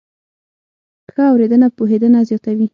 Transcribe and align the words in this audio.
ښه 1.11 1.23
اورېدنه 1.31 1.67
پوهېدنه 1.77 2.19
زیاتوي. 2.29 2.67